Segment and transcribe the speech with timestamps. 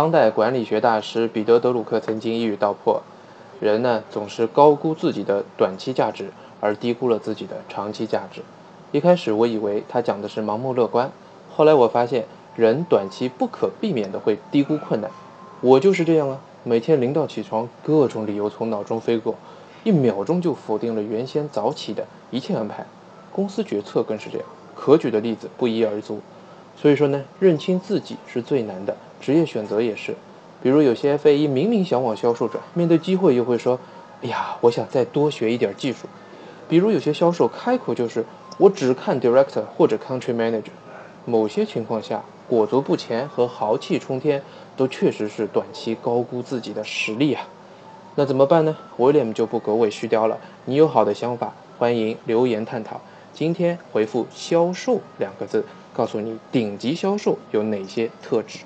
[0.00, 3.02] 当代管理学大师彼得·德鲁克曾经一语道破：
[3.60, 8.40] 人呢总是高估自己的短期价值，而低估了自己的长期价值。
[8.92, 11.12] 一开始我以为他讲的是盲目乐观，
[11.54, 12.24] 后来我发现
[12.56, 15.10] 人短期不可避免的会低估困难。
[15.60, 19.34] 我就是这样啊，每天临到起床，各种理由从脑中飞过，
[19.84, 22.86] 一秒钟就否定了原先早起的一切安排。
[23.30, 26.20] 公司决策更是这样，可举的例子不一而足。
[26.74, 30.14] 所以说呢，认清自己是最难的，职业选择也是。
[30.62, 33.78] 比如有些 F A 一明明想往销售转，面对机会又会说
[34.22, 36.06] ：“哎呀，我想再多学一点技术。”
[36.68, 38.24] 比如有些销售开口就是
[38.58, 40.72] ：“我只看 Director 或者 Country Manager。”
[41.26, 44.42] 某些情况下，裹足不前和豪气冲天
[44.76, 47.46] 都确实是短期高估自己的实力啊。
[48.16, 50.38] 那怎么办呢？William 就不狗尾续貂了。
[50.64, 53.00] 你有好的想法，欢迎留言探讨。
[53.32, 55.64] 今天回复“销售”两个字。
[55.92, 58.60] 告诉你，顶级销售有哪些特质？